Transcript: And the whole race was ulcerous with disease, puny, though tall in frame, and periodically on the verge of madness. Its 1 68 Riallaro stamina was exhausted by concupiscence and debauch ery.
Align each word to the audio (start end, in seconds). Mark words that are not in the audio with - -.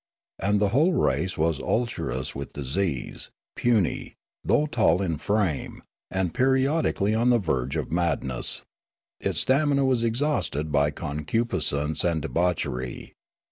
And 0.39 0.59
the 0.59 0.69
whole 0.69 0.93
race 0.93 1.37
was 1.37 1.59
ulcerous 1.61 2.33
with 2.33 2.53
disease, 2.53 3.29
puny, 3.55 4.15
though 4.43 4.65
tall 4.65 4.99
in 4.99 5.19
frame, 5.19 5.83
and 6.09 6.33
periodically 6.33 7.13
on 7.13 7.29
the 7.29 7.37
verge 7.37 7.75
of 7.75 7.91
madness. 7.91 8.63
Its 9.19 9.47
1 9.47 9.53
68 9.53 9.53
Riallaro 9.53 9.61
stamina 9.61 9.85
was 9.85 10.03
exhausted 10.03 10.71
by 10.71 10.89
concupiscence 10.89 12.03
and 12.03 12.19
debauch 12.23 12.65
ery. 12.65 13.13